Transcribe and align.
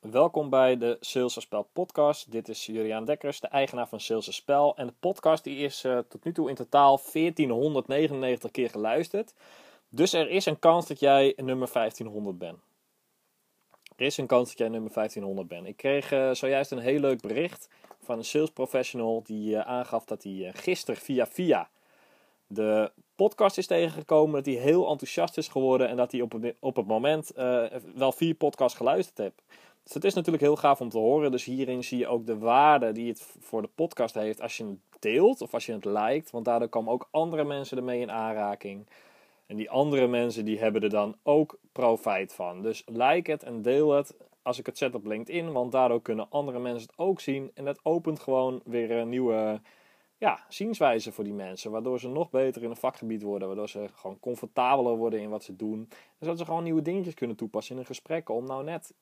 Welkom 0.00 0.50
bij 0.50 0.76
de 0.76 0.96
Sales 1.00 1.40
Spel 1.40 1.68
podcast. 1.72 2.32
Dit 2.32 2.48
is 2.48 2.66
Juliaan 2.66 3.04
Dekkers, 3.04 3.40
de 3.40 3.48
eigenaar 3.48 3.88
van 3.88 4.00
Sales 4.00 4.34
Spel. 4.34 4.76
En 4.76 4.86
de 4.86 4.92
podcast 5.00 5.44
die 5.44 5.56
is 5.56 5.84
uh, 5.84 5.98
tot 6.08 6.24
nu 6.24 6.32
toe 6.32 6.48
in 6.48 6.54
totaal 6.54 7.00
1499 7.12 8.50
keer 8.50 8.70
geluisterd. 8.70 9.34
Dus 9.88 10.12
er 10.12 10.28
is 10.28 10.46
een 10.46 10.58
kans 10.58 10.86
dat 10.86 11.00
jij 11.00 11.32
nummer 11.36 11.72
1500 11.72 12.38
bent. 12.38 12.58
Er 13.96 14.06
is 14.06 14.16
een 14.16 14.26
kans 14.26 14.48
dat 14.48 14.58
jij 14.58 14.68
nummer 14.68 14.92
1500 14.92 15.48
bent. 15.48 15.66
Ik 15.66 15.76
kreeg 15.76 16.12
uh, 16.12 16.30
zojuist 16.30 16.70
een 16.70 16.78
heel 16.78 17.00
leuk 17.00 17.20
bericht 17.20 17.68
van 18.02 18.18
een 18.18 18.24
sales 18.24 18.50
professional 18.50 19.22
die 19.22 19.50
uh, 19.50 19.60
aangaf 19.60 20.04
dat 20.04 20.22
hij 20.22 20.52
gisteren 20.54 21.00
via 21.00 21.26
via 21.26 21.68
de 22.46 22.92
podcast 23.14 23.58
is 23.58 23.66
tegengekomen. 23.66 24.34
Dat 24.34 24.54
hij 24.54 24.62
heel 24.62 24.88
enthousiast 24.88 25.38
is 25.38 25.48
geworden 25.48 25.88
en 25.88 25.96
dat 25.96 26.12
hij 26.12 26.20
op, 26.20 26.54
op 26.58 26.76
het 26.76 26.86
moment 26.86 27.32
wel 27.94 28.12
vier 28.12 28.34
podcasts 28.34 28.76
geluisterd 28.76 29.18
heeft. 29.18 29.42
Dus 29.90 29.98
het 29.98 30.08
is 30.08 30.14
natuurlijk 30.14 30.44
heel 30.44 30.56
gaaf 30.56 30.80
om 30.80 30.88
te 30.88 30.98
horen. 30.98 31.30
Dus 31.30 31.44
hierin 31.44 31.84
zie 31.84 31.98
je 31.98 32.06
ook 32.06 32.26
de 32.26 32.38
waarde 32.38 32.92
die 32.92 33.08
het 33.08 33.26
voor 33.40 33.62
de 33.62 33.70
podcast 33.74 34.14
heeft 34.14 34.40
als 34.40 34.56
je 34.56 34.64
het 34.64 35.02
deelt 35.02 35.40
of 35.40 35.54
als 35.54 35.66
je 35.66 35.72
het 35.72 35.84
liked. 35.84 36.30
Want 36.30 36.44
daardoor 36.44 36.68
komen 36.68 36.92
ook 36.92 37.08
andere 37.10 37.44
mensen 37.44 37.76
ermee 37.76 38.00
in 38.00 38.10
aanraking. 38.10 38.86
En 39.46 39.56
die 39.56 39.70
andere 39.70 40.06
mensen 40.06 40.44
die 40.44 40.58
hebben 40.58 40.82
er 40.82 40.90
dan 40.90 41.16
ook 41.22 41.58
profijt 41.72 42.32
van. 42.32 42.62
Dus 42.62 42.84
like 42.86 43.30
het 43.30 43.42
en 43.42 43.62
deel 43.62 43.90
het 43.90 44.14
als 44.42 44.58
ik 44.58 44.66
het 44.66 44.78
zet 44.78 44.94
op 44.94 45.06
LinkedIn. 45.06 45.52
Want 45.52 45.72
daardoor 45.72 46.02
kunnen 46.02 46.30
andere 46.30 46.58
mensen 46.58 46.88
het 46.88 46.98
ook 46.98 47.20
zien. 47.20 47.50
En 47.54 47.64
dat 47.64 47.80
opent 47.82 48.20
gewoon 48.20 48.60
weer 48.64 48.90
een 48.90 49.08
nieuwe 49.08 49.60
ja, 50.18 50.44
zienswijze 50.48 51.12
voor 51.12 51.24
die 51.24 51.32
mensen. 51.32 51.70
Waardoor 51.70 52.00
ze 52.00 52.08
nog 52.08 52.30
beter 52.30 52.62
in 52.62 52.70
een 52.70 52.76
vakgebied 52.76 53.22
worden. 53.22 53.48
Waardoor 53.48 53.68
ze 53.68 53.88
gewoon 53.94 54.20
comfortabeler 54.20 54.96
worden 54.96 55.20
in 55.20 55.30
wat 55.30 55.44
ze 55.44 55.56
doen. 55.56 55.88
En 55.90 55.96
zodat 56.18 56.38
ze 56.38 56.44
gewoon 56.44 56.62
nieuwe 56.62 56.82
dingetjes 56.82 57.14
kunnen 57.14 57.36
toepassen 57.36 57.74
in 57.74 57.80
een 57.80 57.86
gesprek. 57.86 58.28
Om 58.28 58.44
nou 58.44 58.64
net 58.64 58.94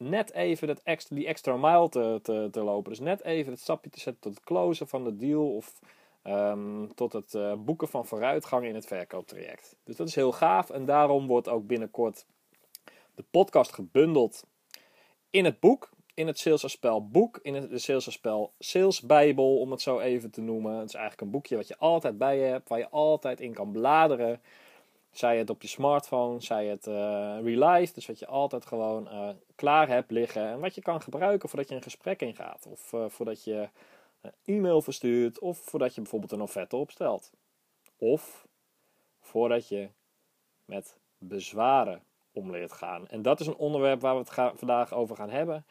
net 0.00 0.32
even 0.32 0.66
dat 0.66 0.80
extra, 0.82 1.16
die 1.16 1.26
extra 1.26 1.56
mile 1.56 1.88
te, 1.88 2.48
te, 2.50 2.62
lopen. 2.62 2.90
Dus 2.90 3.00
net 3.00 3.24
even 3.24 3.52
het 3.52 3.60
stapje 3.60 3.90
te 3.90 4.00
zetten 4.00 4.22
tot 4.22 4.34
het 4.34 4.44
closen 4.44 4.88
van 4.88 5.04
de 5.04 5.16
deal 5.16 5.54
of 5.54 5.80
ehm, 6.22 6.86
tot 6.94 7.12
het 7.12 7.34
uh, 7.34 7.54
boeken 7.54 7.88
van 7.88 8.06
vooruitgang 8.06 8.64
in 8.66 8.74
het 8.74 8.86
verkooptraject. 8.86 9.76
Dus 9.84 9.96
dat 9.96 10.08
is 10.08 10.14
heel 10.14 10.32
gaaf 10.32 10.70
en 10.70 10.84
daarom 10.84 11.26
wordt 11.26 11.48
ook 11.48 11.66
binnenkort 11.66 12.26
de 13.14 13.24
podcast 13.30 13.72
gebundeld 13.72 14.44
in 15.30 15.44
het 15.44 15.60
boek. 15.60 15.90
In 16.14 16.26
het 16.26 16.38
Sales 16.38 16.70
Spel 16.70 17.08
boek, 17.08 17.38
in 17.42 17.54
het, 17.54 17.82
Spel 18.02 18.52
Sales 18.58 19.00
Bijbel, 19.00 19.58
om 19.58 19.70
het 19.70 19.80
zo 19.80 19.98
even 19.98 20.30
te 20.30 20.40
noemen. 20.40 20.74
Het 20.74 20.88
is 20.88 20.94
eigenlijk 20.94 21.24
een 21.24 21.30
boekje 21.30 21.56
wat 21.56 21.68
je 21.68 21.76
altijd 21.78 22.18
bij 22.18 22.38
je 22.38 22.44
hebt, 22.44 22.68
waar 22.68 22.78
je 22.78 22.88
altijd 22.88 23.40
in 23.40 23.54
kan 23.54 23.72
bladeren. 23.72 24.40
Zij 25.10 25.38
het 25.38 25.50
op 25.50 25.62
je 25.62 25.68
smartphone, 25.68 26.40
zij 26.40 26.66
het 26.66 26.86
uh. 26.86 27.94
Dus 27.94 28.06
wat 28.06 28.18
je 28.18 28.26
altijd 28.26 28.66
gewoon 28.66 29.08
uh, 29.12 29.28
klaar 29.54 29.88
hebt 29.88 30.10
liggen. 30.10 30.46
En 30.48 30.60
wat 30.60 30.74
je 30.74 30.82
kan 30.82 31.02
gebruiken 31.02 31.48
voordat 31.48 31.68
je 31.68 31.74
een 31.74 31.82
gesprek 31.82 32.22
ingaat. 32.22 32.66
Of 32.66 32.92
uh, 32.92 33.04
voordat 33.08 33.44
je 33.44 33.68
een 34.20 34.32
e-mail 34.44 34.82
verstuurt. 34.82 35.38
Of 35.38 35.58
voordat 35.58 35.94
je 35.94 36.00
bijvoorbeeld 36.00 36.32
een 36.32 36.40
offerte 36.40 36.76
opstelt. 36.76 37.32
Of 37.98 38.46
voordat 39.20 39.68
je 39.68 39.88
met 40.64 40.96
bezwaren 41.18 42.02
om 42.32 42.50
leert 42.50 42.72
gaan. 42.72 43.08
En 43.08 43.22
dat 43.22 43.40
is 43.40 43.46
een 43.46 43.56
onderwerp 43.56 44.00
waar 44.00 44.14
we 44.14 44.20
het 44.20 44.58
vandaag 44.58 44.94
over 44.94 45.16
gaan 45.16 45.30
hebben. 45.30 45.64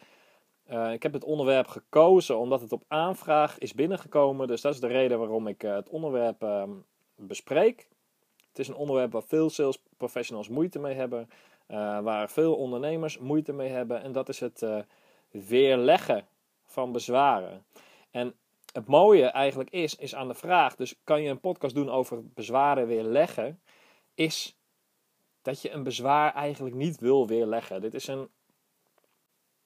ik 0.92 1.04
heb 1.04 1.14
het 1.14 1.24
onderwerp 1.24 1.68
gekozen 1.68 2.38
omdat 2.38 2.62
het 2.62 2.72
op 2.72 2.84
aanvraag 2.88 3.58
is 3.58 3.74
binnengekomen. 3.74 4.48
Dus 4.48 4.62
dat 4.62 4.74
is 4.74 4.80
de 4.80 4.88
reden 4.88 5.20
waarom 5.20 5.48
ik 5.48 5.62
het 5.62 5.90
onderwerp 5.90 6.44
ehm, 6.44 6.72
bespreek. 7.16 7.88
Het 8.60 8.68
is 8.68 8.74
een 8.74 8.80
onderwerp 8.80 9.12
waar 9.12 9.24
veel 9.24 9.50
sales 9.50 9.80
professionals 9.98 10.50
moeite 10.50 10.80
mee 10.80 10.94
hebben, 10.94 11.30
uh, 11.68 12.00
waar 12.00 12.30
veel 12.30 12.56
ondernemers 12.56 13.18
moeite 13.18 13.54
mee 13.54 13.70
hebben, 13.70 14.02
en 14.02 14.12
dat 14.12 14.30
is 14.30 14.40
het 14.40 14.62
uh, 14.62 14.80
weerleggen 15.32 16.28
van 16.66 16.92
bezwaren. 16.92 17.66
En 18.12 18.36
het 18.74 18.88
mooie 18.88 19.26
eigenlijk 19.26 19.70
is, 19.70 19.96
is 19.96 20.16
aan 20.16 20.28
de 20.28 20.34
vraag, 20.34 20.76
dus 20.76 20.96
kan 21.04 21.22
je 21.22 21.30
een 21.30 21.40
podcast 21.40 21.76
doen 21.76 21.90
over 21.90 22.28
bezwaren 22.34 22.88
weerleggen, 22.88 23.60
is 24.14 24.58
dat 25.42 25.62
je 25.62 25.72
een 25.72 25.84
bezwaar 25.84 26.34
eigenlijk 26.34 26.76
niet 26.76 27.00
wil 27.00 27.28
weerleggen. 27.28 27.82
Dit 27.82 27.94
is 27.94 28.08
een, 28.08 28.30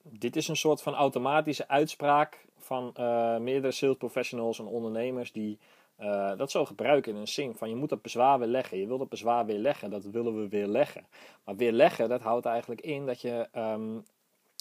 dit 0.03 0.35
is 0.35 0.47
een 0.47 0.55
soort 0.55 0.81
van 0.81 0.93
automatische 0.93 1.67
uitspraak 1.67 2.45
van 2.57 2.93
uh, 2.99 3.37
meerdere 3.37 3.73
sales 3.73 3.97
professionals 3.97 4.59
en 4.59 4.65
ondernemers 4.65 5.31
die 5.31 5.59
uh, 5.99 6.37
dat 6.37 6.51
zo 6.51 6.65
gebruiken 6.65 7.13
in 7.13 7.17
een 7.17 7.27
zin 7.27 7.55
van 7.55 7.69
je 7.69 7.75
moet 7.75 7.89
dat 7.89 8.01
bezwaar 8.01 8.39
weer 8.39 8.47
leggen. 8.47 8.77
Je 8.77 8.87
wilt 8.87 8.99
dat 8.99 9.09
bezwaar 9.09 9.45
weer 9.45 9.57
leggen, 9.57 9.89
dat 9.89 10.03
willen 10.03 10.41
we 10.41 10.47
weer 10.47 10.67
leggen. 10.67 11.05
Maar 11.43 11.55
weer 11.55 11.71
leggen, 11.71 12.09
dat 12.09 12.21
houdt 12.21 12.45
eigenlijk 12.45 12.81
in 12.81 13.05
dat 13.05 13.21
je 13.21 13.47
um, 13.55 14.03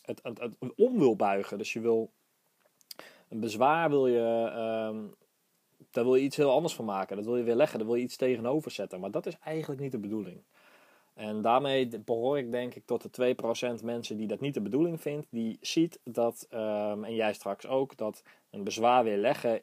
het, 0.05 0.21
het, 0.23 0.57
om 0.77 0.99
wil 0.99 1.17
buigen. 1.17 1.59
Dus 1.59 1.73
je 1.73 1.81
wil 1.81 2.11
een 3.29 3.41
bezwaar 3.41 3.91
wil 3.91 4.07
je, 4.07 4.53
um, 4.91 5.15
daar 5.91 6.05
wil 6.05 6.15
je 6.15 6.23
iets 6.23 6.37
heel 6.37 6.51
anders 6.51 6.75
van 6.75 6.85
maken. 6.85 7.17
Dat 7.17 7.25
wil 7.25 7.37
je 7.37 7.43
weer 7.43 7.55
leggen, 7.55 7.79
daar 7.79 7.87
wil 7.87 7.97
je 7.97 8.03
iets 8.03 8.17
tegenover 8.17 8.71
zetten. 8.71 9.01
Maar 9.01 9.11
dat 9.11 9.27
is 9.27 9.37
eigenlijk 9.45 9.81
niet 9.81 9.93
de 9.93 9.99
bedoeling. 9.99 10.43
En 11.15 11.43
daarmee 11.43 11.89
behoor 11.99 12.39
ik 12.39 12.51
denk 12.51 12.75
ik 12.75 12.87
tot 12.87 13.15
de 13.17 13.37
2% 13.81 13.85
mensen 13.85 14.17
die 14.17 14.27
dat 14.27 14.41
niet 14.41 14.55
de 14.55 14.61
bedoeling 14.61 15.01
vindt. 15.01 15.27
Die 15.31 15.59
ziet 15.61 16.01
dat, 16.05 16.47
um, 16.51 17.05
en 17.05 17.15
jij 17.15 17.33
straks 17.33 17.67
ook, 17.67 17.97
dat 17.97 18.23
een 18.51 18.65
bezwaar 18.65 19.05
weer 19.05 19.17
leggen 19.17 19.61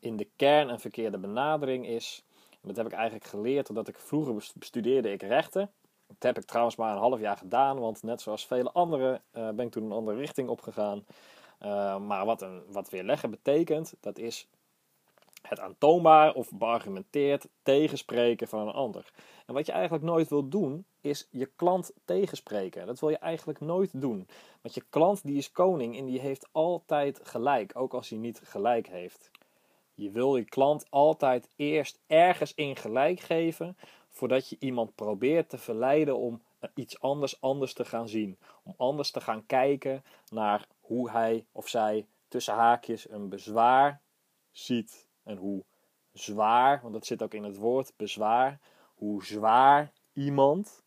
in 0.00 0.16
de 0.16 0.28
kern 0.36 0.68
een 0.68 0.80
verkeerde 0.80 1.18
benadering 1.18 1.86
is. 1.86 2.24
dat 2.60 2.76
heb 2.76 2.86
ik 2.86 2.92
eigenlijk 2.92 3.24
geleerd 3.24 3.68
omdat 3.68 3.88
ik 3.88 3.98
vroeger 3.98 4.34
bestudeerde 4.54 5.12
ik 5.12 5.22
rechten. 5.22 5.70
Dat 6.06 6.22
heb 6.22 6.38
ik 6.38 6.44
trouwens 6.44 6.76
maar 6.76 6.92
een 6.92 6.98
half 6.98 7.20
jaar 7.20 7.36
gedaan, 7.36 7.78
want 7.78 8.02
net 8.02 8.20
zoals 8.20 8.46
vele 8.46 8.72
anderen 8.72 9.22
uh, 9.32 9.48
ben 9.48 9.66
ik 9.66 9.72
toen 9.72 9.84
een 9.84 9.92
andere 9.92 10.16
richting 10.16 10.48
opgegaan. 10.48 11.04
Uh, 11.62 11.98
maar 11.98 12.24
wat, 12.24 12.42
een, 12.42 12.62
wat 12.68 12.90
weerleggen 12.90 13.30
betekent, 13.30 13.94
dat 14.00 14.18
is 14.18 14.48
het 15.42 15.60
aantoonbaar 15.60 16.34
of 16.34 16.50
beargumenteerd 16.52 17.48
tegenspreken 17.62 18.48
van 18.48 18.68
een 18.68 18.74
ander. 18.74 19.12
En 19.46 19.54
wat 19.54 19.66
je 19.66 19.72
eigenlijk 19.72 20.04
nooit 20.04 20.28
wil 20.28 20.48
doen, 20.48 20.84
is 21.00 21.26
je 21.30 21.50
klant 21.56 21.92
tegenspreken. 22.04 22.86
Dat 22.86 23.00
wil 23.00 23.08
je 23.08 23.18
eigenlijk 23.18 23.60
nooit 23.60 23.90
doen. 23.92 24.28
Want 24.60 24.74
je 24.74 24.84
klant 24.90 25.22
die 25.22 25.36
is 25.36 25.52
koning 25.52 25.98
en 25.98 26.04
die 26.04 26.20
heeft 26.20 26.48
altijd 26.52 27.20
gelijk, 27.22 27.72
ook 27.74 27.94
als 27.94 28.08
hij 28.08 28.18
niet 28.18 28.40
gelijk 28.44 28.88
heeft. 28.88 29.30
Je 30.00 30.10
wil 30.10 30.36
je 30.36 30.44
klant 30.44 30.90
altijd 30.90 31.48
eerst 31.56 32.00
ergens 32.06 32.54
in 32.54 32.76
gelijk 32.76 33.20
geven 33.20 33.76
voordat 34.08 34.48
je 34.48 34.56
iemand 34.58 34.94
probeert 34.94 35.48
te 35.48 35.58
verleiden 35.58 36.16
om 36.16 36.42
iets 36.74 37.00
anders 37.00 37.40
anders 37.40 37.72
te 37.72 37.84
gaan 37.84 38.08
zien. 38.08 38.38
Om 38.62 38.74
anders 38.76 39.10
te 39.10 39.20
gaan 39.20 39.46
kijken 39.46 40.04
naar 40.28 40.66
hoe 40.80 41.10
hij 41.10 41.46
of 41.52 41.68
zij 41.68 42.06
tussen 42.28 42.54
haakjes 42.54 43.10
een 43.10 43.28
bezwaar 43.28 44.00
ziet. 44.50 45.08
En 45.22 45.36
hoe 45.36 45.64
zwaar, 46.12 46.80
want 46.82 46.94
dat 46.94 47.06
zit 47.06 47.22
ook 47.22 47.34
in 47.34 47.44
het 47.44 47.56
woord 47.56 47.92
bezwaar, 47.96 48.60
hoe 48.94 49.24
zwaar 49.24 49.92
iemand 50.12 50.82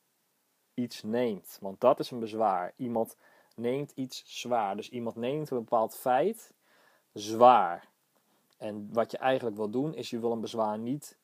iets 0.74 1.04
neemt. 1.04 1.58
Want 1.62 1.80
dat 1.80 2.00
is 2.00 2.12
een 2.12 2.20
bezwaar. 2.20 2.74
Iemand 2.76 3.18
neemt 3.56 3.92
iets 3.92 4.24
zwaar. 4.26 4.76
Dus 4.76 4.90
iemand 4.90 5.16
neemt 5.16 5.50
een 5.50 5.58
bepaald 5.58 5.96
feit 5.96 6.54
zwaar. 7.12 7.92
En 8.64 8.90
wat 8.92 9.12
je 9.12 9.18
eigenlijk 9.18 9.56
wil 9.56 9.70
doen, 9.70 9.94
is 9.94 10.10
je 10.10 10.20
wil 10.20 10.32
een 10.32 10.42
bezwaar 10.42 10.78
niet 10.78 11.18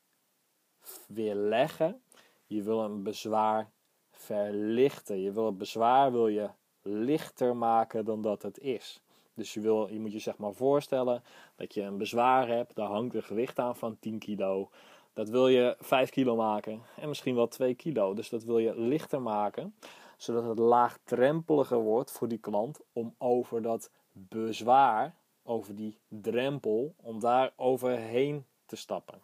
weerleggen. 1.07 2.01
Je 2.45 2.63
wil 2.63 2.83
een 2.83 3.03
bezwaar 3.03 3.71
verlichten. 4.11 5.21
Je 5.21 5.31
wil 5.31 5.45
het 5.45 5.57
bezwaar 5.57 6.11
wil 6.11 6.27
je 6.27 6.49
lichter 6.81 7.55
maken 7.55 8.05
dan 8.05 8.21
dat 8.21 8.41
het 8.41 8.59
is. 8.59 9.01
Dus 9.33 9.53
je, 9.53 9.59
wil, 9.59 9.87
je 9.93 9.99
moet 9.99 10.11
je 10.11 10.19
zeg 10.19 10.37
maar 10.37 10.53
voorstellen 10.53 11.23
dat 11.55 11.73
je 11.73 11.81
een 11.81 11.97
bezwaar 11.97 12.47
hebt, 12.47 12.75
daar 12.75 12.89
hangt 12.89 13.15
een 13.15 13.23
gewicht 13.23 13.59
aan 13.59 13.75
van 13.75 13.99
10 13.99 14.19
kilo. 14.19 14.69
Dat 15.13 15.29
wil 15.29 15.47
je 15.47 15.75
5 15.79 16.09
kilo 16.09 16.35
maken 16.35 16.81
en 16.95 17.07
misschien 17.07 17.35
wel 17.35 17.47
2 17.47 17.73
kilo. 17.73 18.13
Dus 18.13 18.29
dat 18.29 18.43
wil 18.43 18.57
je 18.57 18.79
lichter 18.79 19.21
maken, 19.21 19.75
zodat 20.17 20.43
het 20.43 20.59
laagdrempeliger 20.59 21.79
wordt 21.79 22.11
voor 22.11 22.27
die 22.27 22.37
klant 22.37 22.79
om 22.93 23.15
over 23.17 23.61
dat 23.61 23.91
bezwaar 24.11 25.15
over 25.49 25.75
die 25.75 25.97
drempel 26.07 26.93
om 27.01 27.19
daar 27.19 27.53
overheen 27.55 28.45
te 28.65 28.75
stappen. 28.75 29.21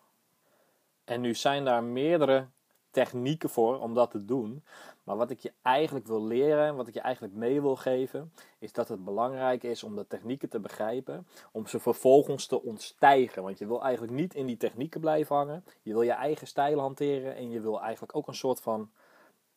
En 1.04 1.22
nu 1.22 1.34
zijn 1.34 1.66
daar 1.66 1.84
meerdere 1.84 2.48
technieken 2.92 3.50
voor 3.50 3.80
om 3.80 3.94
dat 3.94 4.12
te 4.12 4.26
doen. 4.26 4.64
Maar 5.04 5.18
wat 5.18 5.30
ik 5.30 5.40
je 5.40 5.52
eigenlijk 5.62 6.08
wil 6.08 6.26
leren, 6.26 6.76
wat 6.76 6.88
ik 6.88 6.94
je 6.94 7.00
eigenlijk 7.00 7.34
mee 7.34 7.62
wil 7.62 7.76
geven, 7.76 8.34
is 8.60 8.74
dat 8.74 8.88
het 8.88 9.04
belangrijk 9.04 9.64
is 9.64 9.84
om 9.84 9.96
de 9.96 10.08
technieken 10.08 10.50
te 10.50 10.60
begrijpen, 10.60 11.28
om 11.52 11.68
ze 11.68 11.80
vervolgens 11.80 12.48
te 12.48 12.62
ontstijgen. 12.62 13.44
Want 13.44 13.58
je 13.58 13.68
wil 13.68 13.84
eigenlijk 13.84 14.14
niet 14.14 14.36
in 14.36 14.46
die 14.46 14.58
technieken 14.58 15.00
blijven 15.00 15.36
hangen. 15.36 15.64
Je 15.82 15.92
wil 15.92 16.02
je 16.02 16.12
eigen 16.12 16.48
stijl 16.48 16.80
hanteren 16.80 17.36
en 17.36 17.50
je 17.50 17.60
wil 17.60 17.82
eigenlijk 17.82 18.16
ook 18.16 18.28
een 18.28 18.36
soort 18.36 18.62
van 18.62 18.90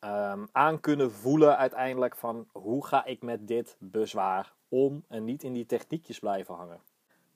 um, 0.00 0.48
aan 0.52 0.80
kunnen 0.80 1.12
voelen 1.12 1.56
uiteindelijk 1.56 2.16
van 2.16 2.46
hoe 2.52 2.86
ga 2.86 3.04
ik 3.04 3.22
met 3.22 3.48
dit 3.48 3.76
bezwaar 3.78 4.52
om 4.68 5.04
en 5.08 5.24
niet 5.24 5.42
in 5.42 5.52
die 5.52 5.66
techniekjes 5.66 6.18
blijven 6.18 6.54
hangen. 6.54 6.80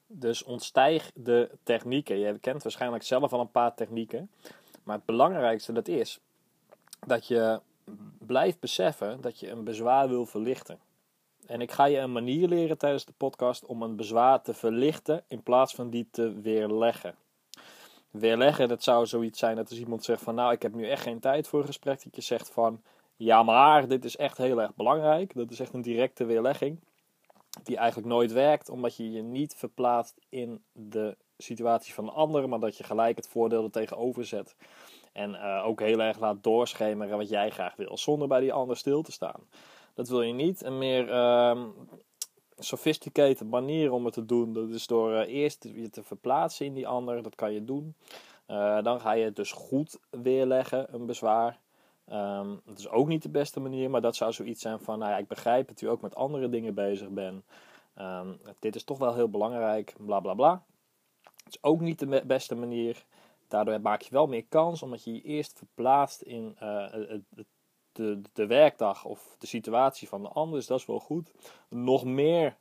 Dus 0.07 0.43
ontstijg 0.43 1.11
de 1.15 1.51
technieken. 1.63 2.19
Je 2.19 2.39
kent 2.39 2.63
waarschijnlijk 2.63 3.03
zelf 3.03 3.33
al 3.33 3.41
een 3.41 3.51
paar 3.51 3.75
technieken. 3.75 4.31
Maar 4.83 4.97
het 4.97 5.05
belangrijkste 5.05 5.73
dat 5.73 5.89
is 5.89 6.21
dat 7.07 7.27
je 7.27 7.61
blijft 8.19 8.61
beseffen 8.61 9.21
dat 9.21 9.41
je 9.41 9.51
een 9.51 9.65
bezwaar 9.65 10.09
wil 10.09 10.27
verlichten. 10.27 10.79
En 11.47 11.61
ik 11.61 11.73
ga 11.73 11.85
je 11.85 11.99
een 11.99 12.13
manier 12.13 12.49
leren 12.49 12.79
tijdens 12.79 13.05
de 13.05 13.13
podcast 13.17 13.67
om 13.67 13.83
een 13.83 13.97
bezwaar 13.97 14.43
te 14.43 14.55
verlichten 14.55 15.25
in 15.27 15.43
plaats 15.43 15.75
van 15.75 15.91
die 15.91 16.09
te 16.11 16.41
weerleggen. 16.41 17.15
Weerleggen, 18.13 18.69
dat 18.69 18.83
zou 18.83 19.07
zoiets 19.07 19.39
zijn 19.39 19.57
dat 19.57 19.71
als 19.71 19.79
iemand 19.79 20.05
zegt 20.05 20.23
van 20.23 20.35
nou 20.35 20.53
ik 20.53 20.63
heb 20.63 20.75
nu 20.75 20.89
echt 20.89 21.03
geen 21.03 21.21
tijd 21.21 21.49
voor 21.49 21.61
een 21.61 21.67
gesprek. 21.67 22.03
Dat 22.05 22.15
je 22.15 22.23
zegt 22.23 22.51
van 22.51 22.83
ja 23.17 23.43
maar 23.43 23.89
dit 23.89 24.05
is 24.05 24.17
echt 24.17 24.39
heel 24.39 24.61
erg 24.63 24.75
belangrijk. 24.75 25.35
Dat 25.35 25.51
is 25.51 25.61
echt 25.61 25.75
een 25.75 25.83
directe 25.83 26.25
weerlegging 26.25 26.79
die 27.63 27.77
eigenlijk 27.77 28.09
nooit 28.09 28.33
werkt 28.33 28.69
omdat 28.69 28.97
je 28.97 29.11
je 29.11 29.23
niet 29.23 29.55
verplaatst 29.55 30.21
in 30.29 30.63
de 30.73 31.17
situatie 31.37 31.95
van 31.95 32.05
de 32.05 32.11
ander. 32.11 32.49
Maar 32.49 32.61
dat 32.61 32.77
je 32.77 32.85
gelijk 32.85 33.17
het 33.17 33.29
voordeel 33.29 33.65
er 33.65 33.71
tegenover 33.71 34.25
zet. 34.25 34.57
En 35.13 35.31
uh, 35.31 35.63
ook 35.67 35.81
heel 35.81 36.01
erg 36.01 36.19
laat 36.19 36.43
doorschemeren 36.43 37.19
wat 37.19 37.29
jij 37.29 37.51
graag 37.51 37.77
wil, 37.77 37.99
zonder 37.99 38.29
bij 38.29 38.41
die 38.41 38.53
ander 38.53 38.77
stil 38.77 39.03
te 39.03 39.13
staan. 39.13 39.41
Dat 39.95 40.09
wil 40.09 40.23
je 40.23 40.33
niet. 40.33 40.65
Een 40.65 40.79
meer 40.79 41.09
uh, 41.09 41.65
sophisticated 42.63 43.51
manier 43.51 43.93
om 43.93 44.05
het 44.05 44.15
te 44.15 44.25
doen, 44.25 44.53
dat 44.53 44.69
is 44.69 44.87
door 44.87 45.13
uh, 45.13 45.35
eerst 45.35 45.65
je 45.65 45.91
te 45.91 46.03
verplaatsen 46.03 46.67
in 46.67 46.75
die 46.75 46.87
ander. 46.87 47.23
Dat 47.23 47.35
kan 47.35 47.53
je 47.53 47.65
doen. 47.65 47.95
Uh, 48.49 48.83
dan 48.83 49.01
ga 49.01 49.13
je 49.13 49.25
het 49.25 49.37
dus 49.37 49.53
goed 49.53 49.99
weerleggen, 50.11 50.95
een 50.95 51.07
bezwaar. 51.07 51.61
Um, 52.13 52.61
dat 52.65 52.79
is 52.79 52.89
ook 52.89 53.09
niet 53.09 53.23
de 53.23 53.31
beste 53.31 53.61
manier, 53.61 53.91
maar 53.91 54.01
dat 54.01 54.17
zou 54.17 54.33
zoiets 54.33 54.61
zijn 54.61 54.81
van, 54.81 54.99
nou 54.99 55.11
ja, 55.11 55.19
ik 55.19 55.29
begrijp 55.29 55.69
dat 55.69 55.81
u 55.81 55.89
ook 55.89 56.01
met 56.01 56.15
andere 56.15 56.49
dingen 56.49 56.75
bezig 56.75 57.09
bent. 57.09 57.45
Um, 57.99 58.41
dit 58.59 58.75
is 58.77 58.85
toch 58.85 58.99
wel 58.99 59.15
heel 59.15 59.29
belangrijk, 59.29 59.95
bla 59.99 60.21
bla 60.21 60.35
bla. 60.35 60.65
Het 61.23 61.55
is 61.55 61.63
ook 61.63 61.81
niet 61.81 61.99
de 61.99 62.23
beste 62.27 62.55
manier. 62.55 63.05
Daardoor 63.49 63.81
maak 63.81 64.03
je 64.03 64.11
wel 64.11 64.27
meer 64.27 64.45
kans, 64.49 64.83
omdat 64.83 65.05
je 65.05 65.13
je 65.13 65.23
eerst 65.23 65.59
verplaatst 65.59 66.23
in 66.23 66.57
uh, 66.63 66.91
het, 66.91 67.47
de, 67.93 68.21
de 68.33 68.47
werkdag 68.47 69.05
of 69.05 69.37
de 69.39 69.47
situatie 69.47 70.09
van 70.09 70.23
de 70.23 70.29
ander. 70.29 70.59
Dus 70.59 70.67
dat 70.67 70.79
is 70.79 70.87
wel 70.87 71.01
goed. 71.01 71.33
Nog 71.69 72.05
meer, 72.05 72.57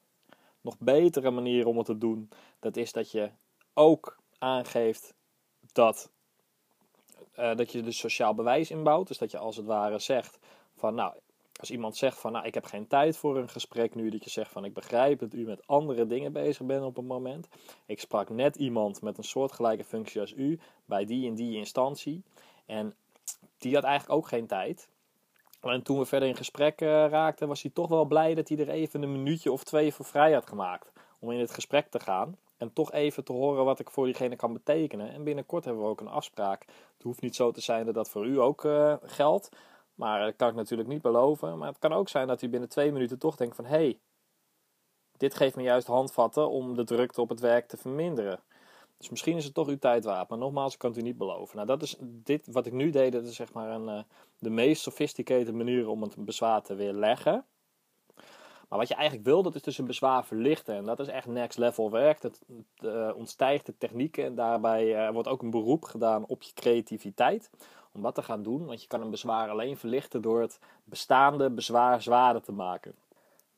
nog 0.61 0.75
betere 0.79 1.31
manier 1.31 1.67
om 1.67 1.77
het 1.77 1.85
te 1.85 1.97
doen, 1.97 2.29
dat 2.59 2.77
is 2.77 2.91
dat 2.91 3.11
je 3.11 3.29
ook 3.73 4.17
aangeeft 4.37 5.13
dat, 5.73 6.09
uh, 7.39 7.55
dat 7.55 7.71
je 7.71 7.81
dus 7.81 7.97
sociaal 7.97 8.33
bewijs 8.33 8.71
inbouwt. 8.71 9.07
Dus 9.07 9.17
dat 9.17 9.31
je 9.31 9.37
als 9.37 9.55
het 9.55 9.65
ware 9.65 9.99
zegt 9.99 10.39
van 10.75 10.95
nou, 10.95 11.13
als 11.61 11.71
iemand 11.71 11.97
zegt 11.97 12.19
van 12.19 12.31
nou 12.31 12.45
ik 12.45 12.53
heb 12.53 12.65
geen 12.65 12.87
tijd 12.87 13.17
voor 13.17 13.37
een 13.37 13.49
gesprek 13.49 13.95
nu, 13.95 14.09
dat 14.09 14.23
je 14.23 14.29
zegt 14.29 14.51
van 14.51 14.65
ik 14.65 14.73
begrijp 14.73 15.19
dat 15.19 15.33
u 15.33 15.45
met 15.45 15.67
andere 15.67 16.07
dingen 16.07 16.33
bezig 16.33 16.65
bent 16.65 16.83
op 16.83 16.95
het 16.95 17.05
moment. 17.05 17.47
Ik 17.85 17.99
sprak 17.99 18.29
net 18.29 18.55
iemand 18.55 19.01
met 19.01 19.17
een 19.17 19.23
soortgelijke 19.23 19.83
functie 19.83 20.21
als 20.21 20.33
u 20.33 20.59
bij 20.85 21.05
die 21.05 21.27
en 21.27 21.35
die 21.35 21.57
instantie. 21.57 22.23
En 22.65 22.95
die 23.57 23.75
had 23.75 23.83
eigenlijk 23.83 24.19
ook 24.19 24.27
geen 24.27 24.47
tijd. 24.47 24.87
En 25.61 25.81
toen 25.81 25.97
we 25.97 26.05
verder 26.05 26.29
in 26.29 26.35
gesprek 26.35 26.81
uh, 26.81 26.87
raakten, 26.89 27.47
was 27.47 27.61
hij 27.61 27.71
toch 27.71 27.89
wel 27.89 28.05
blij 28.05 28.35
dat 28.35 28.49
hij 28.49 28.57
er 28.57 28.69
even 28.69 29.01
een 29.01 29.11
minuutje 29.11 29.51
of 29.51 29.63
twee 29.63 29.93
voor 29.93 30.05
vrij 30.05 30.33
had 30.33 30.47
gemaakt. 30.47 30.91
Om 31.19 31.31
in 31.31 31.39
het 31.39 31.51
gesprek 31.51 31.87
te 31.89 31.99
gaan. 31.99 32.37
En 32.57 32.73
toch 32.73 32.91
even 32.91 33.23
te 33.23 33.33
horen 33.33 33.65
wat 33.65 33.79
ik 33.79 33.89
voor 33.89 34.05
diegene 34.05 34.35
kan 34.35 34.53
betekenen. 34.53 35.11
En 35.11 35.23
binnenkort 35.23 35.65
hebben 35.65 35.83
we 35.83 35.89
ook 35.89 36.01
een 36.01 36.07
afspraak. 36.07 36.61
Het 36.93 37.03
hoeft 37.03 37.21
niet 37.21 37.35
zo 37.35 37.51
te 37.51 37.61
zijn 37.61 37.85
dat 37.85 37.93
dat 37.93 38.09
voor 38.09 38.25
u 38.25 38.39
ook 38.39 38.63
uh, 38.63 38.93
geldt. 39.03 39.49
Maar 39.95 40.25
dat 40.25 40.35
kan 40.35 40.49
ik 40.49 40.55
natuurlijk 40.55 40.89
niet 40.89 41.01
beloven. 41.01 41.57
Maar 41.57 41.67
het 41.67 41.79
kan 41.79 41.93
ook 41.93 42.09
zijn 42.09 42.27
dat 42.27 42.41
u 42.41 42.49
binnen 42.49 42.69
twee 42.69 42.91
minuten 42.91 43.19
toch 43.19 43.35
denkt 43.35 43.55
van... 43.55 43.65
Hé, 43.65 43.71
hey, 43.71 43.99
dit 45.17 45.35
geeft 45.35 45.55
me 45.55 45.61
juist 45.61 45.87
handvatten 45.87 46.49
om 46.49 46.75
de 46.75 46.83
drukte 46.83 47.21
op 47.21 47.29
het 47.29 47.39
werk 47.39 47.67
te 47.67 47.77
verminderen. 47.77 48.39
Dus 49.01 49.09
misschien 49.09 49.37
is 49.37 49.45
het 49.45 49.53
toch 49.53 49.67
uw 49.67 49.77
tijd 49.77 50.03
waard. 50.03 50.29
Maar 50.29 50.37
nogmaals, 50.37 50.73
ik 50.73 50.79
kan 50.79 50.89
het 50.89 50.99
u 50.99 51.01
niet 51.01 51.17
beloven. 51.17 51.55
Nou, 51.55 51.67
dat 51.67 51.81
is 51.81 51.95
dit 51.99 52.47
wat 52.51 52.65
ik 52.65 52.73
nu 52.73 52.89
deed. 52.89 53.11
Dat 53.11 53.23
is 53.23 53.35
zeg 53.35 53.53
maar 53.53 53.69
een, 53.69 53.87
uh, 53.87 54.03
de 54.39 54.49
meest 54.49 54.81
sophisticated 54.81 55.53
manier 55.53 55.87
om 55.87 56.01
het 56.01 56.25
bezwaar 56.25 56.61
te 56.61 56.75
weerleggen. 56.75 57.45
Maar 58.69 58.79
wat 58.79 58.87
je 58.87 58.95
eigenlijk 58.95 59.25
wil, 59.25 59.43
dat 59.43 59.55
is 59.55 59.61
dus 59.61 59.77
een 59.77 59.85
bezwaar 59.85 60.25
verlichten. 60.25 60.75
En 60.75 60.85
dat 60.85 60.99
is 60.99 61.07
echt 61.07 61.27
next 61.27 61.57
level 61.57 61.91
werk. 61.91 62.21
Dat 62.21 62.41
uh, 62.81 63.11
ontstijgt 63.15 63.65
de 63.65 63.77
technieken. 63.77 64.25
En 64.25 64.35
daarbij 64.35 65.07
uh, 65.07 65.13
wordt 65.13 65.27
ook 65.27 65.41
een 65.41 65.49
beroep 65.49 65.83
gedaan 65.83 66.25
op 66.25 66.41
je 66.41 66.53
creativiteit. 66.53 67.49
Om 67.91 68.01
dat 68.01 68.15
te 68.15 68.23
gaan 68.23 68.43
doen. 68.43 68.65
Want 68.65 68.81
je 68.81 68.87
kan 68.87 69.01
een 69.01 69.09
bezwaar 69.09 69.49
alleen 69.49 69.77
verlichten 69.77 70.21
door 70.21 70.41
het 70.41 70.59
bestaande 70.83 71.49
bezwaar 71.49 72.01
zwaarder 72.01 72.41
te 72.41 72.51
maken. 72.51 72.95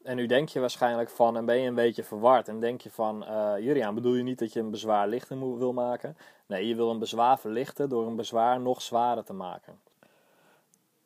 En 0.04 0.16
nu 0.16 0.26
denk 0.26 0.50
je 0.50 0.60
waarschijnlijk 0.60 1.10
van, 1.10 1.38
en 1.38 1.46
ben 1.46 1.60
je 1.60 1.68
een 1.68 1.76
beetje 1.76 2.04
verward. 2.04 2.48
En 2.48 2.60
denk 2.60 2.82
je 2.82 2.92
van, 2.92 3.24
uh, 3.24 3.94
bedoel 3.94 4.14
je 4.14 4.24
niet 4.24 4.40
dat 4.40 4.54
je 4.54 4.60
een 4.60 4.72
bezwaar 4.72 5.08
lichter 5.08 5.58
wil 5.58 5.74
maken? 5.74 6.18
Nee, 6.46 6.68
je 6.68 6.76
wil 6.76 6.90
een 6.90 7.00
bezwaar 7.00 7.40
verlichten 7.40 7.90
door 7.90 8.08
een 8.08 8.16
bezwaar 8.16 8.62
nog 8.62 8.82
zwaarder 8.82 9.24
te 9.24 9.34
maken. 9.34 9.80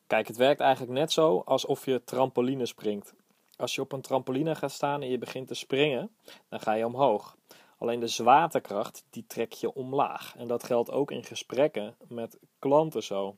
Kijk, 0.06 0.26
het 0.26 0.36
werkt 0.36 0.60
eigenlijk 0.60 0.92
net 0.92 1.12
zo 1.12 1.42
alsof 1.44 1.84
je 1.84 2.04
trampoline 2.04 2.66
springt. 2.66 3.14
Als 3.56 3.74
je 3.74 3.80
op 3.80 3.92
een 3.92 4.00
trampoline 4.00 4.54
gaat 4.54 4.72
staan 4.72 5.02
en 5.02 5.08
je 5.08 5.18
begint 5.18 5.48
te 5.48 5.54
springen, 5.54 6.10
dan 6.48 6.60
ga 6.60 6.72
je 6.72 6.86
omhoog. 6.86 7.36
Alleen 7.78 8.00
de 8.00 8.06
zwaartekracht, 8.06 9.04
die 9.10 9.24
trek 9.26 9.52
je 9.52 9.74
omlaag. 9.74 10.34
En 10.36 10.48
dat 10.48 10.64
geldt 10.64 10.90
ook 10.90 11.10
in 11.10 11.24
gesprekken 11.24 11.96
met 12.08 12.38
klanten 12.58 13.02
zo. 13.02 13.36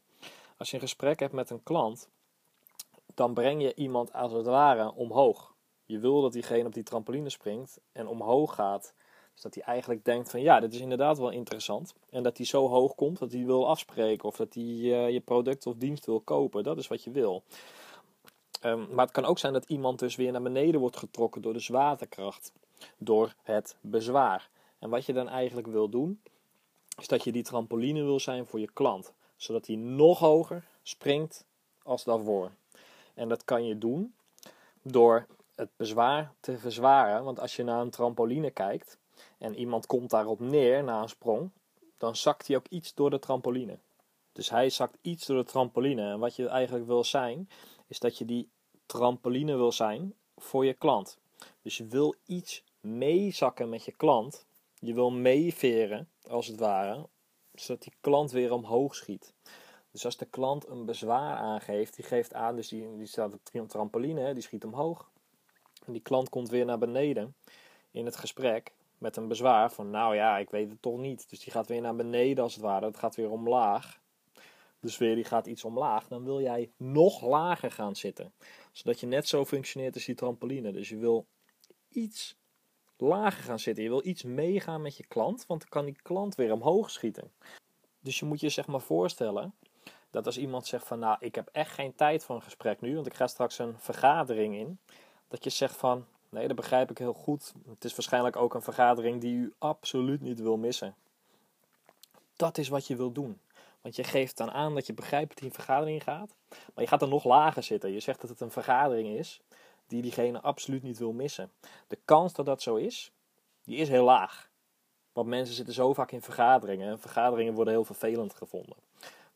Als 0.57 0.69
je 0.69 0.75
een 0.75 0.83
gesprek 0.83 1.21
hebt 1.21 1.33
met 1.33 1.51
een 1.51 1.63
klant, 1.63 2.09
dan 3.21 3.35
breng 3.35 3.63
je 3.63 3.75
iemand 3.75 4.13
als 4.13 4.33
het 4.33 4.47
ware 4.47 4.95
omhoog. 4.95 5.55
Je 5.85 5.99
wil 5.99 6.21
dat 6.21 6.33
diegene 6.33 6.67
op 6.67 6.75
die 6.75 6.83
trampoline 6.83 7.31
springt 7.31 7.81
en 7.93 8.07
omhoog 8.07 8.55
gaat. 8.55 8.95
Dus 9.33 9.43
dat 9.43 9.55
hij 9.55 9.65
eigenlijk 9.65 10.05
denkt 10.05 10.31
van 10.31 10.41
ja, 10.41 10.61
dit 10.61 10.75
is 10.75 10.81
inderdaad 10.81 11.19
wel 11.19 11.31
interessant. 11.31 11.95
En 12.11 12.23
dat 12.23 12.37
hij 12.37 12.47
zo 12.47 12.69
hoog 12.69 12.95
komt 12.95 13.19
dat 13.19 13.33
hij 13.33 13.45
wil 13.45 13.69
afspreken 13.69 14.29
of 14.29 14.37
dat 14.37 14.55
hij 14.55 14.63
uh, 14.63 15.11
je 15.11 15.21
product 15.21 15.67
of 15.67 15.75
dienst 15.75 16.07
wil 16.07 16.21
kopen. 16.21 16.63
Dat 16.63 16.79
is 16.79 16.89
wat 16.89 17.05
je 17.05 17.11
wil. 17.11 17.43
Um, 18.65 18.89
maar 18.91 19.05
het 19.05 19.15
kan 19.15 19.25
ook 19.25 19.39
zijn 19.39 19.53
dat 19.53 19.69
iemand 19.69 19.99
dus 19.99 20.17
weer 20.17 20.33
naar 20.33 20.43
beneden 20.43 20.81
wordt 20.81 20.97
getrokken 20.97 21.43
door 21.43 21.53
de 21.53 21.59
zwaartekracht. 21.59 22.53
Door 22.99 23.35
het 23.43 23.77
bezwaar. 23.81 24.51
En 24.79 24.91
wat 24.91 25.07
je 25.07 25.13
dan 25.13 25.29
eigenlijk 25.29 25.67
wil 25.67 25.89
doen, 25.89 26.21
is 26.99 27.09
dat 27.09 27.25
je 27.25 27.33
die 27.33 27.43
trampoline 27.43 28.03
wil 28.03 28.21
zijn 28.21 28.47
voor 28.47 28.61
je 28.61 28.73
klant. 28.73 29.13
Zodat 29.37 29.67
hij 29.67 29.77
nog 29.77 30.19
hoger 30.19 30.65
springt 30.83 31.45
als 31.83 32.05
daarvoor. 32.05 32.51
En 33.15 33.29
dat 33.29 33.45
kan 33.45 33.67
je 33.67 33.79
doen 33.79 34.15
door 34.83 35.27
het 35.55 35.71
bezwaar 35.77 36.33
te 36.41 36.59
verzwaren. 36.59 37.25
Want 37.25 37.41
als 37.41 37.57
je 37.57 37.63
naar 37.63 37.81
een 37.81 37.91
trampoline 37.91 38.51
kijkt 38.51 38.99
en 39.39 39.55
iemand 39.55 39.87
komt 39.87 40.11
daarop 40.11 40.41
neer 40.41 40.85
na 40.85 41.03
een 41.03 41.09
sprong, 41.09 41.51
dan 41.99 42.17
zakt 42.17 42.47
hij 42.47 42.57
ook 42.57 42.69
iets 42.69 42.95
door 42.95 43.11
de 43.11 43.19
trampoline. 43.19 43.79
Dus 44.33 44.51
hij 44.51 44.71
zakt 44.71 44.99
iets 45.03 45.27
door 45.27 45.37
de 45.37 45.51
trampoline. 45.51 46.11
En 46.11 46.19
wat 46.19 46.37
je 46.37 46.49
eigenlijk 46.49 46.87
wil 46.87 47.05
zijn, 47.05 47.49
is 47.87 47.99
dat 47.99 48.19
je 48.19 48.25
die 48.25 48.49
trampoline 48.87 49.57
wil 49.57 49.73
zijn 49.73 50.15
voor 50.37 50.67
je 50.67 50.75
klant. 50.75 51.19
Dus 51.63 51.77
je 51.77 51.87
wil 51.87 52.15
iets 52.27 52.65
meezakken 52.81 53.69
met 53.69 53.85
je 53.85 53.93
klant. 53.93 54.47
Je 54.79 54.95
wil 54.95 55.11
meeveren, 55.11 56.09
als 56.29 56.47
het 56.47 56.59
ware, 56.59 57.07
zodat 57.55 57.83
die 57.83 57.93
klant 58.01 58.31
weer 58.31 58.53
omhoog 58.53 58.95
schiet. 58.95 59.33
Dus 59.91 60.05
als 60.05 60.17
de 60.17 60.27
klant 60.27 60.69
een 60.69 60.85
bezwaar 60.85 61.37
aangeeft, 61.37 61.97
die 61.97 62.05
geeft 62.05 62.35
aan, 62.35 62.57
dus 62.57 62.69
die, 62.69 62.97
die 62.97 63.07
staat 63.07 63.35
op 63.35 63.41
een 63.53 63.67
trampoline, 63.67 64.35
die 64.35 64.43
schiet 64.43 64.65
omhoog. 64.65 65.11
En 65.87 65.93
die 65.93 66.03
klant 66.03 66.29
komt 66.29 66.49
weer 66.49 66.65
naar 66.65 66.79
beneden 66.79 67.35
in 67.91 68.05
het 68.05 68.17
gesprek 68.17 68.73
met 68.99 69.17
een 69.17 69.29
bezwaar 69.29 69.73
van, 69.73 69.91
nou 69.91 70.15
ja, 70.15 70.39
ik 70.39 70.51
weet 70.51 70.71
het 70.71 70.83
toch 70.83 70.99
niet. 70.99 71.31
Dus 71.31 71.41
die 71.41 71.53
gaat 71.53 71.69
weer 71.69 71.81
naar 71.81 71.97
beneden 71.97 72.45
als 72.45 72.55
het 72.55 72.63
ware, 72.63 72.87
het 72.87 72.97
gaat 72.97 73.17
weer 73.17 73.31
omlaag. 73.31 74.01
Dus 74.81 74.99
weer 74.99 75.15
die 75.15 75.25
gaat 75.25 75.47
iets 75.47 75.65
omlaag, 75.65 76.09
dan 76.09 76.25
wil 76.25 76.41
jij 76.41 76.71
nog 76.77 77.23
lager 77.23 77.71
gaan 77.71 77.97
zitten. 77.97 78.33
Zodat 78.73 79.01
je 79.01 79.07
net 79.07 79.29
zo 79.29 79.45
functioneert 79.45 79.95
als 79.95 80.05
die 80.05 80.15
trampoline. 80.15 80.73
Dus 80.73 80.89
je 80.89 80.97
wil 80.97 81.27
iets 81.89 82.37
lager 82.97 83.43
gaan 83.43 83.59
zitten. 83.59 83.85
Je 83.85 83.89
wil 83.89 84.07
iets 84.07 84.23
meegaan 84.23 84.83
met 84.83 84.97
je 84.97 85.07
klant, 85.07 85.47
want 85.47 85.61
dan 85.61 85.69
kan 85.69 85.85
die 85.85 85.99
klant 86.03 86.35
weer 86.35 86.53
omhoog 86.53 86.91
schieten. 86.91 87.33
Dus 88.01 88.19
je 88.19 88.25
moet 88.25 88.41
je 88.41 88.49
zeg 88.49 88.67
maar 88.67 88.81
voorstellen 88.81 89.55
dat 90.11 90.27
als 90.27 90.39
iemand 90.39 90.67
zegt 90.67 90.87
van 90.87 90.99
nou, 90.99 91.17
ik 91.21 91.35
heb 91.35 91.49
echt 91.53 91.73
geen 91.73 91.95
tijd 91.95 92.25
voor 92.25 92.37
een 92.37 92.43
gesprek 92.43 92.81
nu, 92.81 92.95
want 92.95 93.07
ik 93.07 93.15
ga 93.15 93.27
straks 93.27 93.59
een 93.59 93.75
vergadering 93.79 94.55
in, 94.55 94.79
dat 95.29 95.45
je 95.45 95.51
zegt 95.51 95.77
van 95.77 96.07
nee, 96.29 96.47
dat 96.47 96.57
begrijp 96.57 96.91
ik 96.91 96.99
heel 96.99 97.13
goed. 97.13 97.53
Het 97.69 97.85
is 97.85 97.95
waarschijnlijk 97.95 98.37
ook 98.37 98.55
een 98.55 98.63
vergadering 98.63 99.21
die 99.21 99.35
u 99.35 99.55
absoluut 99.59 100.21
niet 100.21 100.41
wil 100.41 100.57
missen. 100.57 100.95
Dat 102.37 102.59
is 102.59 102.69
wat 102.69 102.87
je 102.87 102.97
wil 102.97 103.13
doen. 103.13 103.41
Want 103.81 103.97
je 103.97 104.05
geeft 104.05 104.37
dan 104.37 104.51
aan 104.51 104.75
dat 104.75 104.87
je 104.87 104.95
begrijpt 104.95 105.29
dat 105.29 105.39
hij 105.39 105.49
een 105.49 105.55
vergadering 105.55 106.03
gaat, 106.03 106.35
maar 106.49 106.85
je 106.85 106.87
gaat 106.87 107.03
er 107.03 107.09
nog 107.09 107.25
lager 107.25 107.63
zitten. 107.63 107.93
Je 107.93 108.01
zegt 108.01 108.21
dat 108.21 108.31
het 108.31 108.41
een 108.41 108.51
vergadering 108.51 109.09
is 109.09 109.41
die 109.87 110.03
diegene 110.03 110.41
absoluut 110.41 110.83
niet 110.83 110.99
wil 110.99 111.13
missen. 111.13 111.53
De 111.87 111.99
kans 112.05 112.33
dat 112.33 112.47
dat 112.47 112.63
zo 112.63 112.77
is, 112.77 113.13
die 113.65 113.77
is 113.77 113.89
heel 113.89 114.05
laag. 114.05 114.49
Want 115.13 115.29
mensen 115.29 115.55
zitten 115.55 115.75
zo 115.75 115.95
vaak 115.95 116.13
in 116.13 116.23
vergaderingen 116.23 116.91
en 116.91 117.01
vergaderingen 117.01 117.55
worden 117.55 117.75
heel 117.75 117.85
vervelend 117.85 118.35
gevonden. 118.35 118.77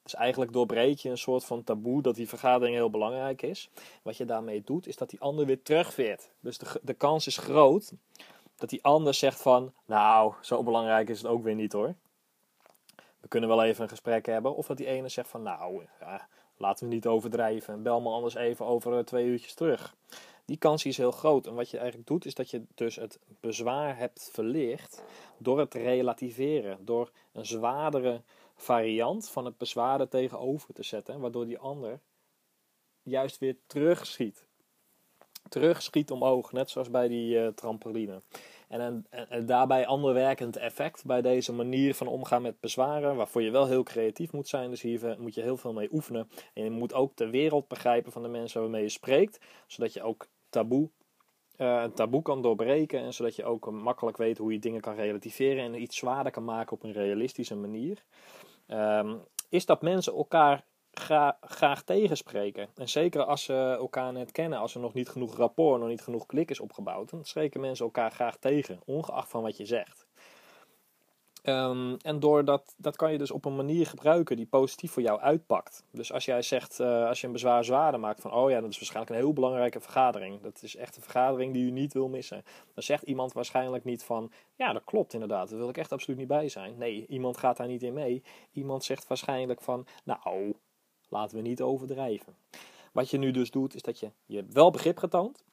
Dus 0.04 0.14
eigenlijk 0.14 0.52
doorbreek 0.52 0.98
je 0.98 1.10
een 1.10 1.18
soort 1.18 1.44
van 1.44 1.64
taboe 1.64 2.02
dat 2.02 2.14
die 2.14 2.28
vergadering 2.28 2.76
heel 2.76 2.90
belangrijk 2.90 3.42
is. 3.42 3.70
Wat 4.02 4.16
je 4.16 4.24
daarmee 4.24 4.62
doet, 4.64 4.86
is 4.86 4.96
dat 4.96 5.10
die 5.10 5.20
ander 5.20 5.46
weer 5.46 5.62
terugveert. 5.62 6.30
Dus 6.40 6.58
de, 6.58 6.80
de 6.82 6.94
kans 6.94 7.26
is 7.26 7.36
groot 7.36 7.92
dat 8.56 8.68
die 8.68 8.84
ander 8.84 9.14
zegt 9.14 9.42
van, 9.42 9.72
nou, 9.84 10.32
zo 10.40 10.62
belangrijk 10.62 11.08
is 11.08 11.18
het 11.18 11.26
ook 11.26 11.42
weer 11.42 11.54
niet 11.54 11.72
hoor. 11.72 11.94
We 13.20 13.28
kunnen 13.28 13.48
wel 13.48 13.64
even 13.64 13.82
een 13.82 13.88
gesprek 13.88 14.26
hebben. 14.26 14.56
Of 14.56 14.66
dat 14.66 14.76
die 14.76 14.86
ene 14.86 15.08
zegt 15.08 15.28
van, 15.28 15.42
nou, 15.42 15.86
ja, 16.00 16.28
laten 16.56 16.88
we 16.88 16.94
niet 16.94 17.06
overdrijven. 17.06 17.82
Bel 17.82 18.00
me 18.00 18.08
anders 18.08 18.34
even 18.34 18.66
over 18.66 19.04
twee 19.04 19.26
uurtjes 19.26 19.54
terug. 19.54 19.94
Die 20.44 20.56
kans 20.56 20.84
is 20.84 20.96
heel 20.96 21.10
groot. 21.10 21.46
En 21.46 21.54
wat 21.54 21.70
je 21.70 21.78
eigenlijk 21.78 22.08
doet, 22.08 22.24
is 22.24 22.34
dat 22.34 22.50
je 22.50 22.62
dus 22.74 22.96
het 22.96 23.18
bezwaar 23.40 23.98
hebt 23.98 24.30
verlicht 24.32 25.02
door 25.38 25.58
het 25.58 25.74
relativeren. 25.74 26.84
Door 26.84 27.10
een 27.32 27.46
zwaardere 27.46 28.22
variant 28.54 29.30
van 29.30 29.44
het 29.44 29.58
bezwaar 29.58 30.08
tegenover 30.08 30.74
te 30.74 30.82
zetten. 30.82 31.20
Waardoor 31.20 31.46
die 31.46 31.58
ander 31.58 32.00
juist 33.02 33.38
weer 33.38 33.56
terugschiet. 33.66 34.46
Terugschiet 35.48 36.10
omhoog, 36.10 36.52
net 36.52 36.70
zoals 36.70 36.90
bij 36.90 37.08
die 37.08 37.36
uh, 37.36 37.48
trampoline. 37.48 38.22
En 38.68 38.80
een, 38.80 39.06
een, 39.28 39.46
daarbij 39.46 39.86
ander 39.86 40.14
werkend 40.14 40.56
effect 40.56 41.04
bij 41.04 41.22
deze 41.22 41.52
manier 41.52 41.94
van 41.94 42.06
omgaan 42.06 42.42
met 42.42 42.60
bezwaren, 42.60 43.16
waarvoor 43.16 43.42
je 43.42 43.50
wel 43.50 43.66
heel 43.66 43.82
creatief 43.82 44.32
moet 44.32 44.48
zijn. 44.48 44.70
Dus 44.70 44.82
hier 44.82 45.16
moet 45.18 45.34
je 45.34 45.42
heel 45.42 45.56
veel 45.56 45.72
mee 45.72 45.88
oefenen. 45.92 46.28
En 46.52 46.64
je 46.64 46.70
moet 46.70 46.94
ook 46.94 47.16
de 47.16 47.30
wereld 47.30 47.68
begrijpen 47.68 48.12
van 48.12 48.22
de 48.22 48.28
mensen 48.28 48.60
waarmee 48.60 48.82
je 48.82 48.88
spreekt, 48.88 49.38
zodat 49.66 49.92
je 49.92 50.02
ook 50.02 50.26
taboe, 50.48 50.88
uh, 51.58 51.82
een 51.82 51.92
taboe 51.92 52.22
kan 52.22 52.42
doorbreken. 52.42 53.00
En 53.00 53.14
zodat 53.14 53.36
je 53.36 53.44
ook 53.44 53.70
makkelijk 53.70 54.16
weet 54.16 54.38
hoe 54.38 54.52
je 54.52 54.58
dingen 54.58 54.80
kan 54.80 54.94
relativeren 54.94 55.64
en 55.64 55.82
iets 55.82 55.96
zwaarder 55.96 56.32
kan 56.32 56.44
maken 56.44 56.72
op 56.72 56.82
een 56.82 56.92
realistische 56.92 57.56
manier. 57.56 58.04
Um, 58.68 59.22
is 59.48 59.66
dat 59.66 59.82
mensen 59.82 60.12
elkaar 60.12 60.64
graag 61.40 61.82
tegenspreken. 61.82 62.68
En 62.74 62.88
zeker 62.88 63.24
als 63.24 63.44
ze 63.44 63.76
elkaar 63.78 64.12
net 64.12 64.32
kennen, 64.32 64.58
als 64.58 64.74
er 64.74 64.80
nog 64.80 64.94
niet 64.94 65.08
genoeg 65.08 65.36
rapport, 65.36 65.80
nog 65.80 65.88
niet 65.88 66.02
genoeg 66.02 66.26
klik 66.26 66.50
is 66.50 66.60
opgebouwd, 66.60 67.10
dan 67.10 67.24
spreken 67.24 67.60
mensen 67.60 67.84
elkaar 67.84 68.10
graag 68.10 68.36
tegen, 68.36 68.80
ongeacht 68.84 69.30
van 69.30 69.42
wat 69.42 69.56
je 69.56 69.66
zegt. 69.66 70.03
Um, 71.46 71.96
en 71.96 72.20
door 72.20 72.44
dat, 72.44 72.74
dat 72.76 72.96
kan 72.96 73.12
je 73.12 73.18
dus 73.18 73.30
op 73.30 73.44
een 73.44 73.56
manier 73.56 73.86
gebruiken 73.86 74.36
die 74.36 74.46
positief 74.46 74.92
voor 74.92 75.02
jou 75.02 75.20
uitpakt. 75.20 75.84
Dus 75.90 76.12
als 76.12 76.24
jij 76.24 76.42
zegt, 76.42 76.80
uh, 76.80 77.06
als 77.06 77.20
je 77.20 77.26
een 77.26 77.32
bezwaar 77.32 77.64
zwaarder 77.64 78.00
maakt 78.00 78.20
van, 78.20 78.32
oh 78.32 78.50
ja, 78.50 78.60
dat 78.60 78.70
is 78.70 78.76
waarschijnlijk 78.76 79.14
een 79.14 79.24
heel 79.24 79.32
belangrijke 79.32 79.80
vergadering. 79.80 80.40
Dat 80.40 80.62
is 80.62 80.76
echt 80.76 80.96
een 80.96 81.02
vergadering 81.02 81.52
die 81.52 81.64
u 81.64 81.70
niet 81.70 81.92
wil 81.92 82.08
missen. 82.08 82.44
Dan 82.74 82.82
zegt 82.82 83.02
iemand 83.02 83.32
waarschijnlijk 83.32 83.84
niet 83.84 84.04
van, 84.04 84.32
ja, 84.54 84.72
dat 84.72 84.84
klopt 84.84 85.12
inderdaad, 85.12 85.48
daar 85.48 85.58
wil 85.58 85.68
ik 85.68 85.78
echt 85.78 85.92
absoluut 85.92 86.18
niet 86.18 86.28
bij 86.28 86.48
zijn. 86.48 86.78
Nee, 86.78 87.06
iemand 87.08 87.36
gaat 87.36 87.56
daar 87.56 87.66
niet 87.66 87.82
in 87.82 87.94
mee. 87.94 88.22
Iemand 88.52 88.84
zegt 88.84 89.06
waarschijnlijk 89.06 89.60
van, 89.60 89.86
nou, 90.04 90.54
Laten 91.08 91.36
we 91.36 91.42
niet 91.42 91.62
overdrijven. 91.62 92.36
Wat 92.92 93.10
je 93.10 93.18
nu 93.18 93.30
dus 93.30 93.50
doet, 93.50 93.74
is 93.74 93.82
dat 93.82 94.00
je, 94.00 94.10
je 94.26 94.44
wel 94.50 94.70
begrip 94.70 94.98
getoond 94.98 95.44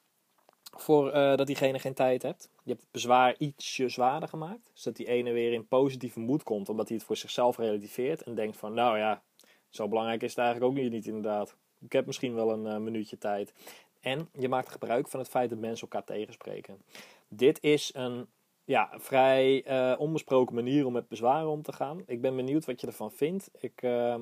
voor 0.71 1.07
uh, 1.07 1.35
dat 1.35 1.47
diegene 1.47 1.79
geen 1.79 1.93
tijd 1.93 2.21
hebt. 2.21 2.49
Je 2.63 2.69
hebt 2.69 2.81
het 2.81 2.91
bezwaar 2.91 3.35
ietsje 3.37 3.89
zwaarder 3.89 4.29
gemaakt. 4.29 4.71
Zodat 4.73 4.97
die 4.97 5.07
ene 5.07 5.31
weer 5.31 5.53
in 5.53 5.67
positieve 5.67 6.19
moed 6.19 6.43
komt, 6.43 6.69
omdat 6.69 6.87
hij 6.87 6.97
het 6.97 7.05
voor 7.05 7.17
zichzelf 7.17 7.57
relativeert. 7.57 8.23
En 8.23 8.35
denkt 8.35 8.57
van, 8.57 8.73
nou 8.73 8.97
ja, 8.97 9.21
zo 9.69 9.87
belangrijk 9.87 10.23
is 10.23 10.29
het 10.29 10.39
eigenlijk 10.39 10.71
ook 10.71 10.91
niet 10.91 11.05
inderdaad. 11.07 11.55
Ik 11.79 11.91
heb 11.91 12.05
misschien 12.05 12.35
wel 12.35 12.51
een 12.51 12.65
uh, 12.65 12.77
minuutje 12.77 13.17
tijd. 13.17 13.53
En 13.99 14.29
je 14.39 14.49
maakt 14.49 14.69
gebruik 14.69 15.07
van 15.07 15.19
het 15.19 15.29
feit 15.29 15.49
dat 15.49 15.59
mensen 15.59 15.87
elkaar 15.89 16.03
tegenspreken. 16.03 16.81
Dit 17.27 17.63
is 17.63 17.91
een 17.93 18.27
ja, 18.65 18.89
vrij 18.97 19.65
uh, 19.67 19.99
onbesproken 19.99 20.55
manier 20.55 20.85
om 20.85 20.93
met 20.93 21.07
bezwaren 21.07 21.49
om 21.49 21.61
te 21.61 21.73
gaan. 21.73 22.03
Ik 22.05 22.21
ben 22.21 22.35
benieuwd 22.35 22.65
wat 22.65 22.81
je 22.81 22.87
ervan 22.87 23.11
vindt. 23.11 23.49
Ik, 23.59 23.81
ehm, 23.81 24.21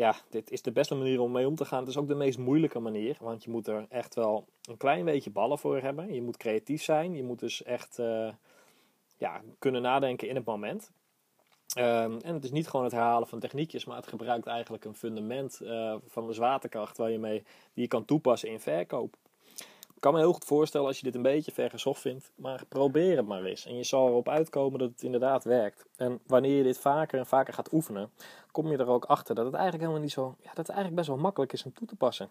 ja, 0.00 0.16
dit 0.30 0.50
is 0.50 0.62
de 0.62 0.72
beste 0.72 0.94
manier 0.94 1.20
om 1.20 1.32
mee 1.32 1.46
om 1.46 1.54
te 1.54 1.64
gaan. 1.64 1.78
Het 1.80 1.88
is 1.88 1.96
ook 1.96 2.08
de 2.08 2.14
meest 2.14 2.38
moeilijke 2.38 2.78
manier, 2.78 3.16
want 3.20 3.44
je 3.44 3.50
moet 3.50 3.66
er 3.66 3.86
echt 3.88 4.14
wel 4.14 4.46
een 4.62 4.76
klein 4.76 5.04
beetje 5.04 5.30
ballen 5.30 5.58
voor 5.58 5.80
hebben. 5.80 6.14
Je 6.14 6.22
moet 6.22 6.36
creatief 6.36 6.82
zijn, 6.82 7.14
je 7.14 7.22
moet 7.22 7.38
dus 7.38 7.62
echt 7.62 7.98
uh, 7.98 8.32
ja, 9.16 9.42
kunnen 9.58 9.82
nadenken 9.82 10.28
in 10.28 10.34
het 10.34 10.44
moment. 10.44 10.90
Um, 11.78 12.18
en 12.20 12.34
het 12.34 12.44
is 12.44 12.50
niet 12.50 12.68
gewoon 12.68 12.84
het 12.84 12.94
herhalen 12.94 13.28
van 13.28 13.38
techniekjes, 13.38 13.84
maar 13.84 13.96
het 13.96 14.06
gebruikt 14.06 14.46
eigenlijk 14.46 14.84
een 14.84 14.94
fundament 14.94 15.60
uh, 15.62 15.94
van 16.06 16.26
de 16.26 16.32
zwaartekracht 16.32 16.96
waar 16.96 17.10
je 17.10 17.18
mee, 17.18 17.42
die 17.72 17.82
je 17.82 17.88
kan 17.88 18.04
toepassen 18.04 18.48
in 18.48 18.60
verkoop. 18.60 19.16
Ik 20.00 20.06
kan 20.06 20.14
me 20.14 20.20
heel 20.24 20.32
goed 20.32 20.44
voorstellen 20.44 20.86
als 20.86 20.96
je 20.96 21.02
dit 21.02 21.14
een 21.14 21.22
beetje 21.22 21.52
vergezocht 21.52 22.00
vindt, 22.00 22.32
maar 22.34 22.64
probeer 22.68 23.16
het 23.16 23.26
maar 23.26 23.44
eens. 23.44 23.66
En 23.66 23.76
je 23.76 23.84
zal 23.84 24.08
erop 24.08 24.28
uitkomen 24.28 24.78
dat 24.78 24.90
het 24.90 25.02
inderdaad 25.02 25.44
werkt. 25.44 25.86
En 25.96 26.20
wanneer 26.26 26.56
je 26.56 26.62
dit 26.62 26.78
vaker 26.78 27.18
en 27.18 27.26
vaker 27.26 27.54
gaat 27.54 27.72
oefenen, 27.72 28.10
kom 28.50 28.70
je 28.70 28.76
er 28.76 28.88
ook 28.88 29.04
achter 29.04 29.34
dat 29.34 29.44
het 29.44 29.54
eigenlijk 29.54 29.82
helemaal 29.82 30.04
niet 30.04 30.14
zo, 30.14 30.34
ja, 30.38 30.48
dat 30.48 30.56
het 30.56 30.68
eigenlijk 30.68 30.96
best 30.96 31.08
wel 31.08 31.16
makkelijk 31.16 31.52
is 31.52 31.64
om 31.64 31.72
toe 31.72 31.86
te 31.86 31.96
passen. 31.96 32.28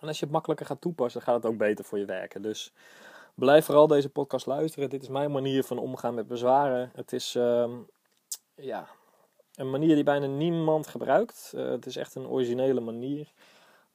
En 0.00 0.08
als 0.08 0.18
je 0.18 0.24
het 0.24 0.34
makkelijker 0.34 0.66
gaat 0.66 0.80
toepassen, 0.80 1.22
gaat 1.22 1.34
het 1.34 1.46
ook 1.46 1.58
beter 1.58 1.84
voor 1.84 1.98
je 1.98 2.04
werken. 2.04 2.42
Dus 2.42 2.72
blijf 3.34 3.64
vooral 3.64 3.86
deze 3.86 4.08
podcast 4.08 4.46
luisteren. 4.46 4.90
Dit 4.90 5.02
is 5.02 5.08
mijn 5.08 5.30
manier 5.30 5.64
van 5.64 5.78
omgaan 5.78 6.14
met 6.14 6.28
bezwaren. 6.28 6.90
Het 6.94 7.12
is 7.12 7.34
uh, 7.34 7.70
ja, 8.54 8.86
een 9.54 9.70
manier 9.70 9.94
die 9.94 10.04
bijna 10.04 10.26
niemand 10.26 10.86
gebruikt. 10.86 11.52
Uh, 11.54 11.68
het 11.68 11.86
is 11.86 11.96
echt 11.96 12.14
een 12.14 12.26
originele 12.26 12.80
manier. 12.80 13.32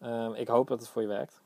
Uh, 0.02 0.30
ik 0.34 0.48
hoop 0.48 0.68
dat 0.68 0.80
het 0.80 0.90
voor 0.90 1.02
je 1.02 1.08
werkt. 1.08 1.46